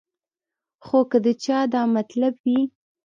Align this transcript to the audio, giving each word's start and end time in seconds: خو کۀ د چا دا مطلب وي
خو 0.85 0.99
کۀ 1.09 1.17
د 1.25 1.27
چا 1.43 1.59
دا 1.73 1.81
مطلب 1.95 2.33
وي 2.43 2.59